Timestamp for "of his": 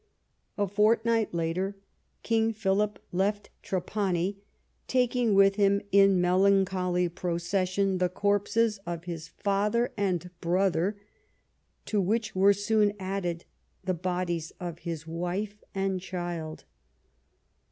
8.87-9.27, 14.59-15.05